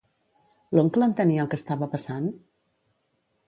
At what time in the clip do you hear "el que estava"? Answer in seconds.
1.45-1.91